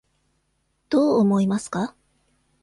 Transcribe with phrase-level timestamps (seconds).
[0.89, 1.93] どう思いますか?